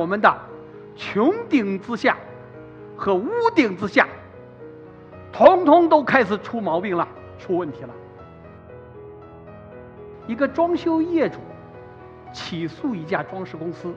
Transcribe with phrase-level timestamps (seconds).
[0.00, 0.34] 我们的
[0.96, 2.16] 穹顶之下
[2.96, 4.08] 和屋顶之下，
[5.30, 7.06] 通通都开始出毛病了，
[7.38, 7.90] 出问题了。
[10.26, 11.36] 一个装修业主
[12.32, 13.92] 起诉一家装饰公司，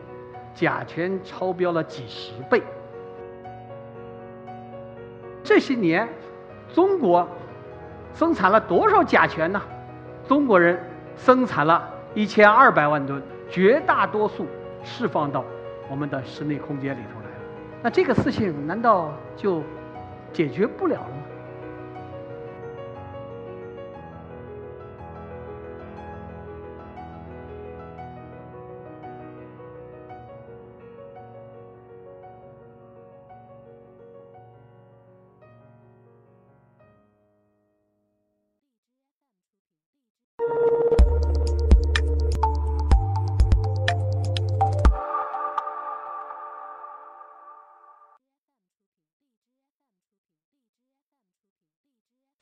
[0.54, 2.62] 甲醛超标了几十倍。
[5.42, 6.10] 这些年，
[6.74, 7.26] 中国
[8.14, 9.62] 生产了多少甲醛呢？
[10.28, 10.78] 中国人
[11.16, 14.46] 生产了一千二百万吨，绝大多数
[14.84, 15.46] 释放到
[15.94, 17.44] 我们的室内空间里头来了。
[17.84, 19.62] 那这个事情难道就
[20.32, 21.23] 解决不了了吗？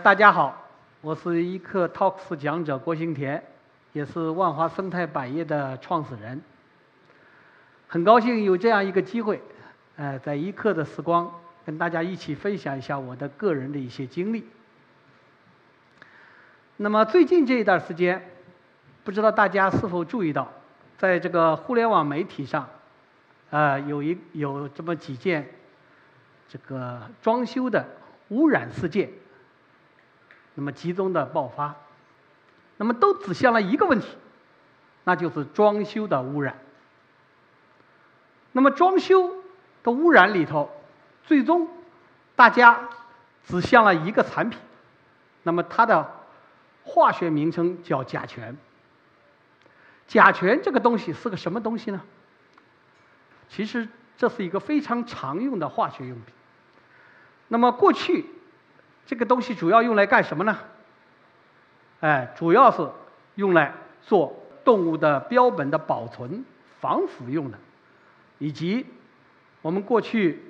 [0.04, 0.68] 大家好，
[1.02, 3.40] 我是一课 Talks 讲者郭兴田，
[3.94, 6.42] 也是万华生态百业的创始人。
[7.88, 9.40] 很高兴有这样一个机会，
[9.98, 11.32] 呃，在一课的时光
[11.68, 14.48] 跟大家一起分享一下我的个人的一些经历。
[16.78, 18.28] 那么最近这一段时间，
[19.04, 20.52] 不知道大家是否注意到，
[20.98, 22.68] 在这个互联网媒体上，
[23.52, 25.48] 呃，有一有这么几件
[26.50, 27.86] 这个装修的
[28.30, 29.08] 污染事件。
[30.54, 31.76] 那么集中的爆发，
[32.76, 34.08] 那么都指向了一个问题，
[35.06, 36.58] 那就是装修的污染。
[38.52, 39.34] 那么装修
[39.82, 40.70] 的污染里头，
[41.24, 41.70] 最终
[42.36, 42.90] 大家
[43.46, 44.60] 指向了一个产品，
[45.44, 46.12] 那么它的
[46.84, 48.58] 化学名称叫甲醛。
[50.08, 52.02] 甲醛这个东西是个什么东西呢？
[53.48, 56.34] 其实这是一个非常常用的化学用品。
[57.48, 58.26] 那么过去。
[59.06, 60.58] 这个东西主要用来干什么呢？
[62.00, 62.90] 哎，主要是
[63.36, 66.44] 用来做动物的标本的保存、
[66.80, 67.58] 防腐用的，
[68.40, 68.88] 以及
[69.62, 70.42] 我们过去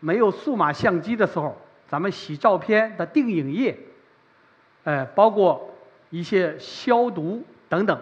[0.00, 1.56] 没有数码相机的时候，
[1.86, 3.78] 咱们洗照片的定影液，
[4.82, 5.72] 哎，包括
[6.10, 8.00] 一些消毒等等，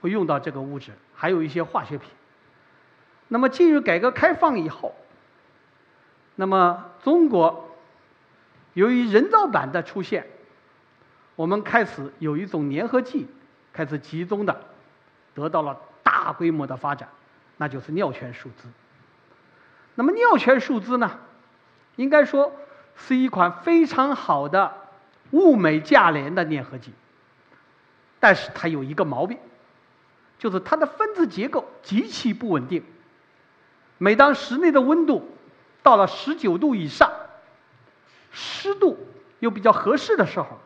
[0.00, 2.08] 会用到这个物质，还有一些化学品。
[3.28, 4.94] 那么进入改革开放以后，
[6.36, 7.64] 那么中国。
[8.76, 10.26] 由于人造板的出现，
[11.34, 13.26] 我们开始有一种粘合剂
[13.72, 14.54] 开始集中的
[15.34, 17.08] 得到了大规模的发展，
[17.56, 18.68] 那就是尿醛树脂。
[19.94, 21.18] 那么尿醛树脂呢，
[21.96, 22.52] 应该说
[22.96, 24.74] 是一款非常好的
[25.30, 26.92] 物美价廉的粘合剂，
[28.20, 29.38] 但是它有一个毛病，
[30.38, 32.84] 就是它的分子结构极其不稳定。
[33.96, 35.26] 每当室内的温度
[35.82, 37.10] 到了十九度以上，
[38.66, 38.98] 湿度
[39.38, 40.58] 又比较合适的时候，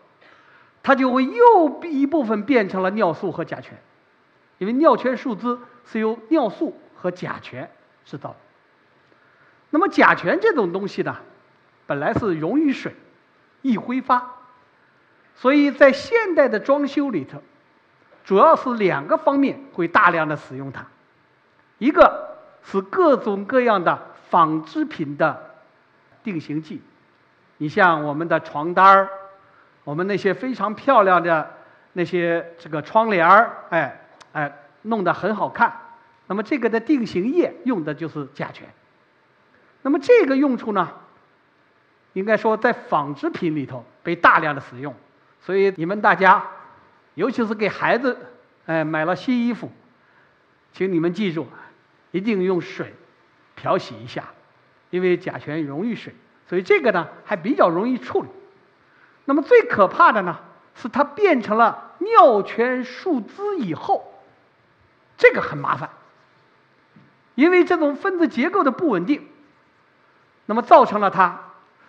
[0.82, 3.74] 它就会又一部分变成了尿素和甲醛，
[4.56, 7.70] 因为尿醛树脂是由尿素和甲醛
[8.06, 8.36] 制造的。
[9.68, 11.18] 那么甲醛这种东西呢，
[11.86, 12.94] 本来是溶于水，
[13.60, 14.36] 易挥发，
[15.34, 17.42] 所以在现代的装修里头，
[18.24, 20.86] 主要是两个方面会大量的使用它，
[21.76, 25.56] 一个是各种各样的纺织品的
[26.24, 26.80] 定型剂。
[27.62, 29.10] 你像我们的床单儿，
[29.84, 31.58] 我们那些非常漂亮的
[31.92, 34.00] 那些这个窗帘儿，哎
[34.32, 34.50] 哎，
[34.80, 35.70] 弄得很好看。
[36.26, 38.66] 那么这个的定型液用的就是甲醛。
[39.82, 40.88] 那么这个用处呢，
[42.14, 44.94] 应该说在纺织品里头被大量的使用。
[45.42, 46.42] 所以你们大家，
[47.12, 48.16] 尤其是给孩子，
[48.64, 49.70] 哎买了新衣服，
[50.72, 51.46] 请你们记住，
[52.10, 52.94] 一定用水
[53.54, 54.24] 漂洗一下，
[54.88, 56.14] 因为甲醛溶于水。
[56.50, 58.28] 所以这个呢还比较容易处理，
[59.24, 60.40] 那么最可怕的呢
[60.74, 64.12] 是它变成了尿醛树脂以后，
[65.16, 65.90] 这个很麻烦，
[67.36, 69.28] 因为这种分子结构的不稳定，
[70.46, 71.38] 那么造成了它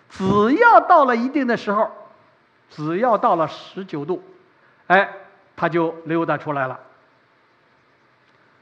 [0.08, 1.90] 只要到了一定的时候，
[2.70, 4.22] 只要到了十九度，
[4.86, 5.12] 哎，
[5.56, 6.78] 它就溜达出来了。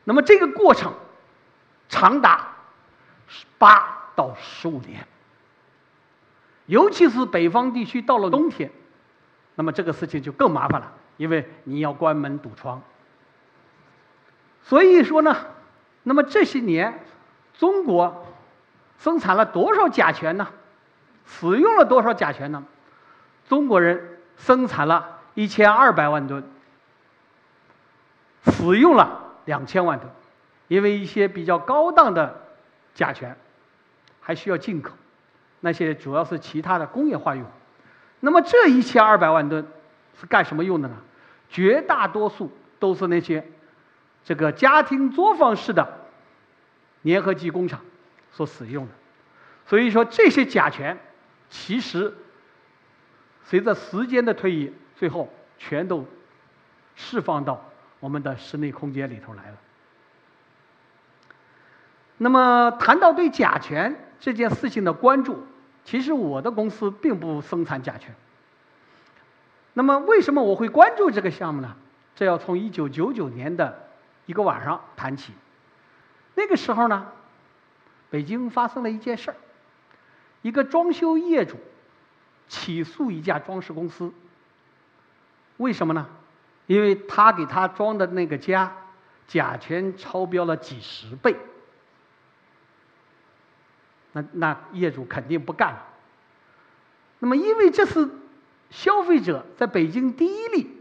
[0.05, 0.95] 那么这个过程
[1.91, 2.53] 长达
[3.59, 5.07] 八到十五年。
[6.71, 8.71] 尤其是北方地区到了冬天，
[9.57, 12.81] 那么这个事情就更麻烦了，因为你要关门堵窗。
[14.63, 15.37] 所以说呢，
[16.05, 17.01] 那么这些年，
[17.59, 18.25] 中国
[18.99, 20.47] 生产了多少甲醛呢？
[21.27, 22.65] 使用了多少甲醛呢？
[23.49, 26.45] 中国人生产了一千二百万吨，
[28.45, 30.09] 使用了两千万吨，
[30.69, 32.47] 因为一些比较高档的
[32.95, 33.37] 甲醛，
[34.21, 34.93] 还需要进口，
[35.61, 37.45] 那些主要是其他的工业化用。
[38.21, 39.67] 那么这一千二百万吨
[40.21, 40.97] 是干什么用的呢？
[41.49, 43.47] 绝大多数都是那些
[44.25, 46.07] 这个家庭作坊式的
[47.05, 47.81] 粘合剂工厂
[48.31, 48.93] 所使用的。
[49.67, 50.99] 所以说这些甲醛
[51.49, 52.15] 其实
[53.45, 56.07] 随着时间的推移，最后全都
[56.95, 57.71] 释放到
[58.01, 59.57] 我们的室内空间里头来了。
[62.19, 65.45] 那么谈到对甲醛这件事情的关注，
[65.85, 68.15] 其实我的公司并不生产甲醛。
[69.73, 71.75] 那么为什么我会关注这个项目呢？
[72.15, 73.89] 这要从一九九九年的
[74.27, 75.33] 一个晚上谈起。
[76.35, 77.07] 那个时候呢，
[78.11, 79.37] 北京发生了一件事儿，
[80.43, 81.57] 一个装修业主
[82.49, 84.13] 起诉一家装饰公司。
[85.57, 86.07] 为什么呢？
[86.67, 88.77] 因为他给他装的那个家
[89.27, 91.35] 甲醛超标了几十倍。
[94.13, 95.87] 那那业主肯定不干了。
[97.21, 98.09] 那么，因为这是
[98.71, 100.75] 消费者在北京第一例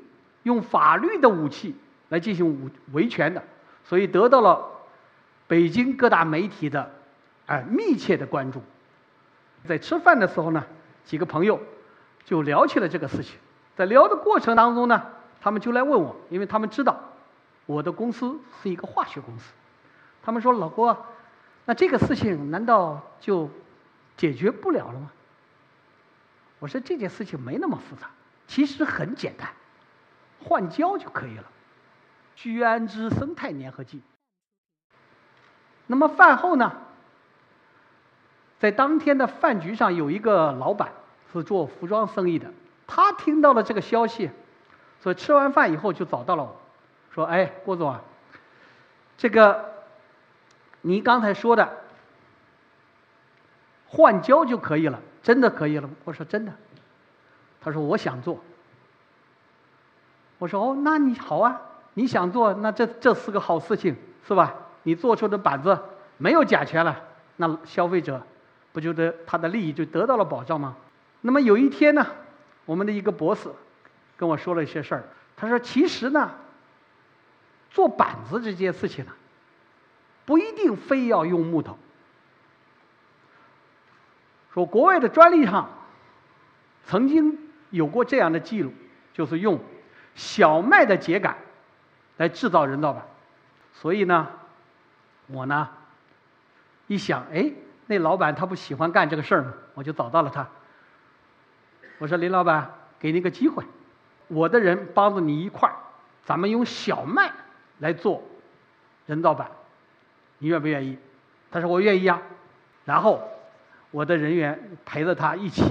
[0.44, 1.76] 用法律的武器
[2.08, 3.44] 来进行维权的，
[3.84, 4.66] 所以得到了
[5.48, 6.92] 北京各大媒体的
[7.46, 8.62] 哎密切的关注。
[9.68, 10.64] 在吃饭的时候呢，
[11.04, 11.60] 几个朋友
[12.24, 13.38] 就聊起了这个事情。
[13.76, 15.04] 在聊的过程当中呢，
[15.42, 16.98] 他们就来问我，因为他们知道
[17.66, 19.52] 我的公司是一个化学公司，
[20.24, 21.06] 他们说：“老郭。”
[21.70, 23.48] 那这个事情难道就
[24.18, 25.12] 解决不了了吗？
[26.58, 28.10] 我说这件事情没那么复杂，
[28.48, 29.48] 其实很简单，
[30.44, 31.44] 换胶就可以了，
[32.36, 34.02] 聚氨酯生态粘合剂。
[35.86, 36.76] 那么饭后呢，
[38.58, 40.92] 在当天的饭局上，有一个老板
[41.32, 42.52] 是做服装生意的，
[42.88, 44.32] 他听到了这个消息，
[45.02, 46.60] 所以吃完饭以后就找到了我，
[47.12, 48.02] 说：“哎，郭总啊，
[49.18, 49.70] 这个。”
[50.82, 51.78] 你刚才说的
[53.88, 55.90] 换胶就可以了，真的可以了？
[56.06, 56.54] 我说真的。
[57.62, 58.40] 他说我想做。
[60.38, 61.60] 我说哦，那你好啊，
[61.96, 63.96] 你想做，那这这是个好事情，
[64.28, 64.56] 是吧？
[64.84, 65.78] 你做出的板子
[66.18, 67.04] 没有甲醛了，
[67.36, 68.22] 那消费者
[68.72, 70.78] 不就得他的利益就得到了保障吗？
[71.22, 72.08] 那么有一天呢，
[72.66, 73.50] 我们的一个博士
[74.16, 75.04] 跟我说了一些事儿，
[75.36, 76.32] 他说其实呢，
[77.70, 79.12] 做板子这件事情呢。
[80.30, 81.76] 不一定非要用木头。
[84.54, 85.68] 说国外的专利上
[86.86, 87.36] 曾经
[87.72, 88.72] 有过这样的记录，
[89.12, 89.60] 就是用
[90.14, 91.36] 小麦的秸秆
[92.18, 93.08] 来制造人造板。
[93.74, 94.28] 所以呢，
[95.26, 95.68] 我呢
[96.86, 97.52] 一想，哎，
[97.88, 99.54] 那老板他不喜欢干这个事儿吗？
[99.74, 100.48] 我就找到了他。
[101.98, 103.64] 我说林老板，给你个机会，
[104.28, 105.74] 我的人帮着你一块儿，
[106.24, 107.32] 咱们用小麦
[107.80, 108.22] 来做
[109.08, 109.50] 人造板。
[110.40, 110.98] 你愿不愿意？
[111.52, 112.22] 他说我愿意啊。
[112.86, 113.22] 然后
[113.92, 115.64] 我的人员陪着他一起，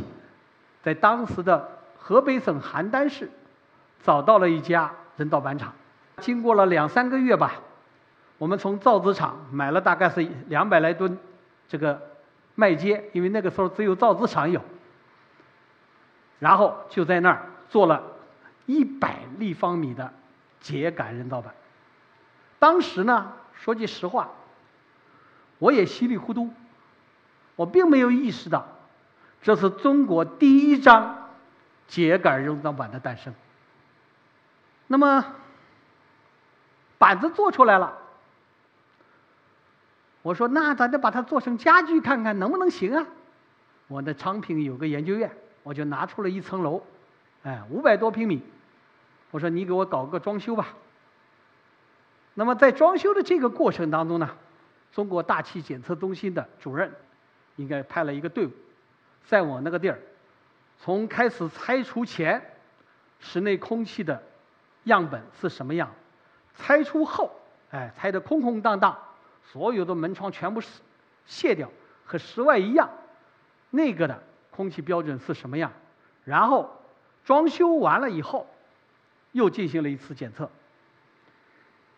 [0.83, 1.69] 在当时的
[1.99, 3.29] 河北省邯郸市
[4.05, 5.73] 找到了一家人造板厂。
[6.19, 7.55] 经过了两三个月吧，
[8.39, 11.19] 我们从造纸厂买了大概是两百来吨
[11.69, 12.01] 这个
[12.55, 14.61] 麦秸，因为那个时候只有造纸厂有。
[16.39, 18.03] 然后就在那儿做了
[18.67, 20.13] 一百立方米的
[20.63, 21.53] 秸秆人造板。
[22.59, 24.29] 当时呢，说句实话。
[25.59, 26.51] 我也稀里糊涂，
[27.57, 28.67] 我并没有意识到，
[29.43, 31.29] 这是中国第一张
[31.89, 33.35] 秸秆人造板的诞生。
[34.87, 35.25] 那么，
[36.97, 37.99] 板子做出来了，
[40.23, 43.07] 我说那咱得把它做成家具看看能不能行啊？
[43.89, 45.31] 我的昌平有个研究院，
[45.63, 46.83] 我就拿出了一层楼，
[47.43, 48.43] 哎，五百多平米，
[49.31, 50.69] 我说你给我搞个装修吧。
[52.35, 54.31] 那么在装修的这个过程当中呢？
[54.93, 56.93] 中国大气检测中心的主任
[57.57, 58.51] 应该派了一个队伍，
[59.27, 59.99] 在我那个地儿，
[60.81, 62.43] 从开始拆除前
[63.21, 64.23] 室内空气的
[64.85, 65.93] 样本是什么样，
[66.57, 67.31] 拆除后，
[67.71, 68.97] 哎，拆的空空荡荡，
[69.45, 70.61] 所有的门窗全部
[71.27, 71.71] 卸掉，
[72.05, 72.89] 和室外一样，
[73.71, 75.73] 那个的空气标准是什么样？
[76.25, 76.71] 然后
[77.25, 78.47] 装修完了以后，
[79.33, 80.51] 又进行了一次检测，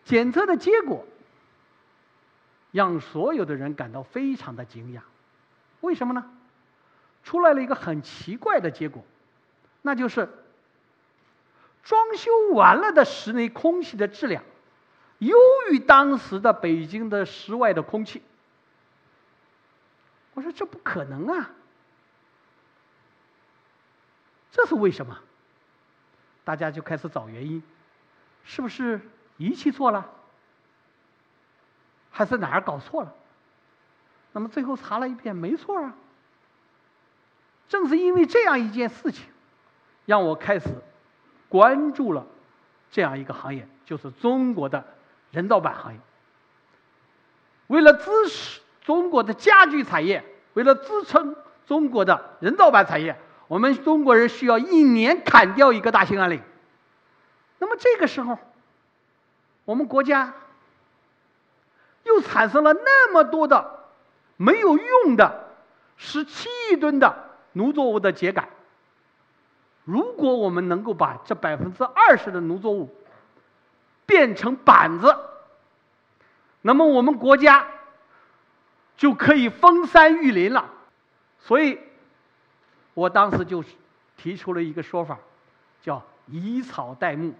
[0.03, 1.05] 检测的结果。
[2.71, 5.01] 让所有的人感到非常的惊讶，
[5.81, 6.31] 为什么呢？
[7.23, 9.05] 出来了一个很奇怪的结果，
[9.81, 10.27] 那就是
[11.83, 14.43] 装修完了的室内空气的质量
[15.19, 15.37] 优
[15.69, 18.23] 于当时的北京的室外的空气。
[20.33, 21.51] 我说这不可能啊！
[24.49, 25.19] 这是为什么？
[26.43, 27.61] 大家就开始找原因，
[28.43, 28.99] 是不是
[29.37, 30.09] 仪器错了？
[32.11, 33.13] 还是哪儿搞错了？
[34.33, 35.93] 那么最后查了一遍，没错啊。
[37.67, 39.25] 正是因为这样一件事情，
[40.05, 40.69] 让我开始
[41.49, 42.27] 关注了
[42.91, 44.85] 这样一个行业，就是中国的
[45.31, 45.99] 人造板行业。
[47.67, 56.41] 为了支持中国的家具产业，为了支撑中国的人造板产业，我们中国人需要一年砍掉一个大兴安岭。
[57.59, 58.37] 那么这个时候，
[59.63, 60.33] 我们国家
[62.21, 63.79] 产生了那么多的
[64.37, 65.49] 没有用的
[65.97, 68.47] 十七亿吨的农作物的秸秆。
[69.83, 72.95] 如果我们能够把这百分之二十的农作物
[74.05, 75.15] 变成板子，
[76.61, 77.67] 那么我们国家
[78.95, 80.69] 就可以封山育林了。
[81.39, 81.79] 所以，
[82.93, 83.63] 我当时就
[84.15, 85.17] 提出了一个说法，
[85.81, 87.33] 叫以草代木。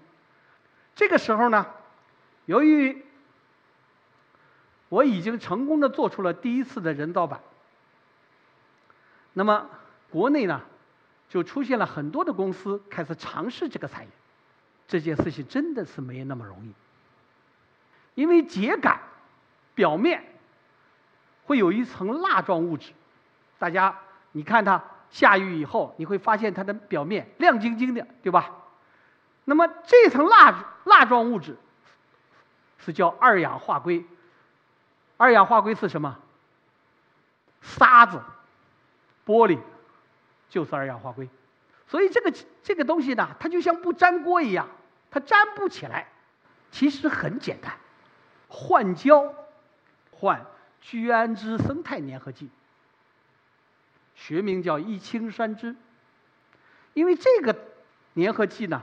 [0.96, 1.68] 这个时候呢，
[2.46, 3.06] 由于
[4.92, 7.40] 我已经成功的做出了第一次的人造板，
[9.32, 9.70] 那么
[10.10, 10.62] 国内呢，
[11.30, 14.10] 就出现了很多的公司开始尝试这个产业。
[14.90, 16.74] 这件事情真的是没那么容易，
[18.16, 19.00] 因为秸秆
[19.74, 20.26] 表面
[21.46, 22.92] 会有一层蜡状物质，
[23.60, 23.98] 大家
[24.34, 28.52] 你看它下雨以后，你会发现它的表面亮晶晶的，对吧？
[29.46, 31.56] 那么这层蜡蜡状物质
[32.78, 34.06] 是叫二氧化硅。
[35.22, 36.18] 二氧化硅是什么？
[37.62, 38.20] 沙子、
[39.24, 39.60] 玻璃
[40.50, 41.30] 就是二氧化硅。
[41.88, 44.68] 所以这个这个东西呢，它就像不粘锅一样，
[45.12, 46.08] 它粘不起来。
[46.72, 47.78] 其实很简单，
[48.48, 49.32] 换胶，
[50.10, 50.44] 换
[50.80, 52.50] 聚氨酯生态粘合剂，
[54.16, 55.76] 学名叫异氰酸酯。
[56.96, 57.56] 因为这个
[58.16, 58.82] 粘合剂呢。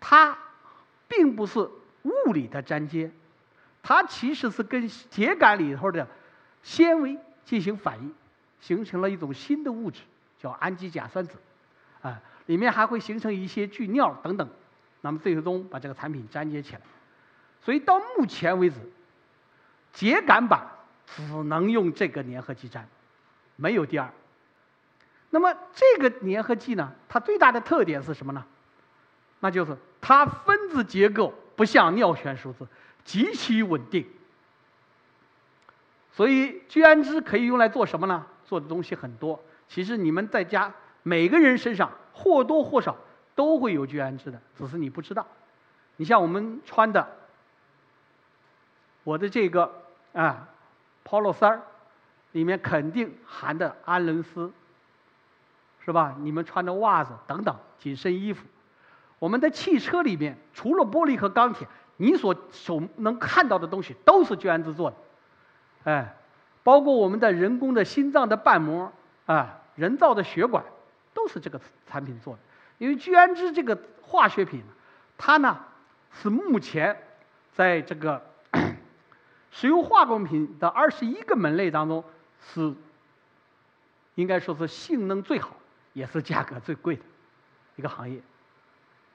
[0.00, 0.38] 它
[1.08, 3.10] 并不是物理的粘接，
[3.88, 6.04] 它其实是跟秸秆里头的
[6.60, 8.12] 纤维进行反应，
[8.60, 10.00] 形成了一种新的物质，
[10.40, 11.30] 叫氨基甲酸酯，
[12.02, 14.50] 啊，里面还会形成一些聚尿等等，
[15.02, 16.80] 那么最终把这个产品粘接起来。
[17.62, 18.76] 所以到目前为止，
[19.94, 20.66] 秸秆板
[21.06, 22.84] 只能用这个粘合剂粘，
[23.54, 24.10] 没有第二。
[25.30, 28.44] 那么这个粘合剂呢，它最大的特点是什么呢？
[29.38, 32.66] 那就是它分子结构不像尿醛树脂，
[33.06, 34.06] 极其稳定。
[36.12, 38.26] 所以聚氨酯可以用来做什么呢？
[38.44, 39.42] 做的东西很多。
[39.68, 40.72] 其实你们在家
[41.02, 42.96] 每个人身上或多或少
[43.34, 45.26] 都会有聚氨酯的，只是你不知道。
[45.96, 47.06] 你像我们穿的，
[49.02, 49.82] 我的这个
[50.12, 50.48] 啊
[51.04, 51.62] ，polo 衫儿，
[52.32, 54.52] 里面肯定含的氨纶丝，
[55.84, 56.16] 是吧？
[56.20, 58.46] 你们穿的袜子等等紧身衣服。
[59.18, 61.66] 我们的汽车里面，除了玻璃和钢铁，
[61.96, 64.96] 你所手能看到的东西都是聚氨酯做的，
[65.84, 66.16] 哎，
[66.62, 68.92] 包括我们的人工的心脏的瓣膜
[69.24, 70.64] 啊，人造的血管，
[71.14, 72.40] 都是这个产品做的。
[72.78, 74.62] 因为聚氨酯这个化学品，
[75.16, 75.58] 它呢
[76.12, 76.96] 是目前
[77.54, 78.22] 在这个
[79.50, 82.04] 石油化工品的二十一个门类当中，
[82.40, 82.74] 是
[84.14, 85.56] 应该说是性能最好，
[85.94, 87.02] 也是价格最贵的
[87.76, 88.20] 一个行业。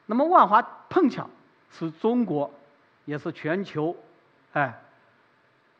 [0.07, 1.29] 那么万华碰巧
[1.69, 2.51] 是中国，
[3.05, 3.95] 也是全球，
[4.53, 4.81] 哎，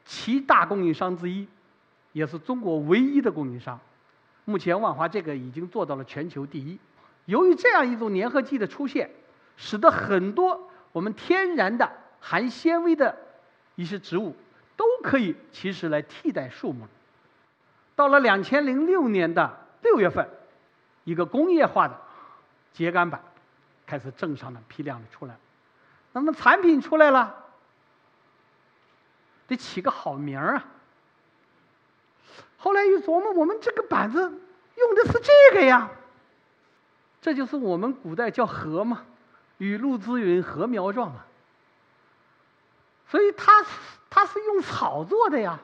[0.06, 1.48] 七大供应商之一，
[2.12, 3.80] 也是中国唯一的供应商。
[4.46, 6.78] 目前万华这个已经做到了全球第一。
[7.26, 9.10] 由于这样一种粘合剂的出现，
[9.58, 13.18] 使得很多我们天然的含纤维的
[13.76, 14.36] 一些植物
[14.76, 16.88] 都可以其实来替代树木。
[17.96, 20.28] 到了两千零六年的六月份，
[21.04, 22.00] 一个工业化的
[22.74, 23.22] 秸秆板。
[23.84, 25.36] 开始正常的批量的出来，
[26.14, 27.46] 那么产品出来了，
[29.48, 30.66] 得起个好名儿啊。
[32.58, 35.90] 后来一琢磨，我们这个板子用的是这个呀，
[37.22, 39.06] 这就是我们古代叫禾嘛，
[39.58, 41.26] 雨露滋云，禾苗状啊。
[43.08, 43.66] 所以它
[44.10, 45.60] 它是用草做的呀，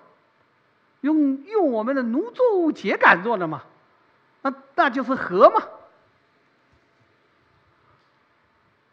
[1.01, 3.63] 用用我们的农作物秸秆做的嘛，
[4.41, 5.61] 那那就是禾嘛。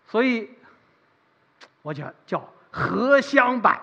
[0.08, 0.50] 所以，
[1.85, 3.79] 我叫叫荷香板。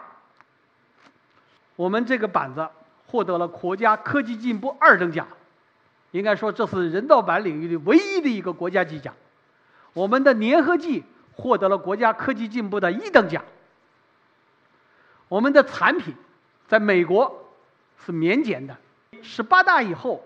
[1.76, 2.68] 我们这个板子
[3.06, 5.28] 获得了国家科技进步二等奖，
[6.10, 9.14] 应该说这是人造板领域的唯一的一个国家级奖。
[9.94, 11.04] 我们的粘合剂
[11.34, 13.46] 获得了国家科技进步的一等奖。
[15.28, 16.16] 我们的产品
[16.68, 17.54] 在美国
[18.04, 18.76] 是免检的。
[19.22, 20.26] 十八大以后，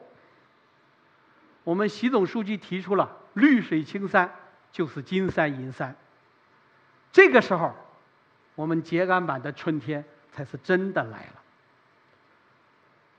[1.65, 4.33] 我们习总书记提出了绿水青山。
[4.71, 5.95] 就是金山银山。
[7.15, 7.73] 这个时候，
[8.55, 10.03] 我们秸秆板的春天
[10.33, 11.41] 才是真的来了。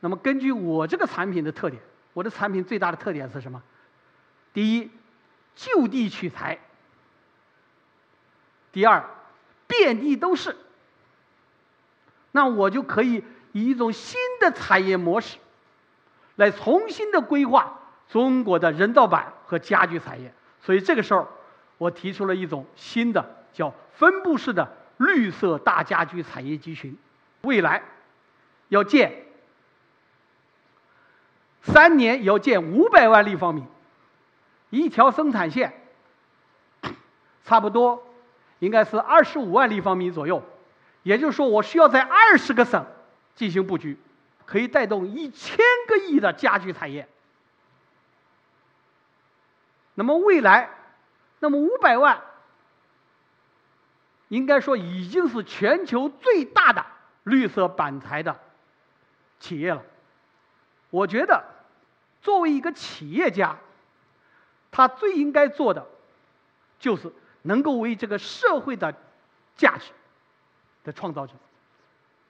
[0.01, 0.07] 那。
[0.07, 3.61] 那么根据我这个产品的特点，我的产品最大的特点是什么？
[4.55, 4.89] 第一，
[5.57, 6.59] 就地取材；
[8.71, 9.05] 第二，
[9.67, 10.57] 遍地都是。
[12.31, 15.39] 那我就可以以一种新的产业模式，
[16.37, 20.33] 来重新的规划中国的人造板和家具产业。
[20.63, 21.27] 所以这个时候，
[21.79, 26.95] 我提出了一种新的叫分布式的绿色大家居产业集群，
[27.41, 27.83] 未来
[28.69, 29.25] 要建
[31.63, 33.65] 三年要建五百万立方米。
[34.69, 35.73] 一条生产线，
[37.47, 38.07] 差不多
[38.59, 40.43] 应该是二十五万立方米左右，
[41.03, 42.85] 也就是说，我需要在二十个省
[43.35, 43.97] 进行布局，
[44.45, 45.57] 可以带动一千
[45.89, 47.09] 个亿的家居产业。
[49.95, 50.69] 那么未来，
[51.39, 52.21] 那么五百万，
[54.29, 56.85] 应该说已经是全球最大的
[57.25, 58.39] 绿色板材的
[59.41, 59.83] 企业了。
[60.91, 61.45] 我觉得，
[62.23, 63.57] 作为一个企业家。
[64.73, 65.87] 他最应该做的，
[66.79, 67.11] 就是
[67.43, 68.95] 能够为这个社会的
[69.57, 69.91] 价值
[70.85, 71.33] 的创造者。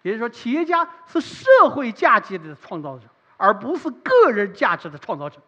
[0.03, 5.41] 也就是说，企业家是社会价值的创造者，而不是个人价值的创造者。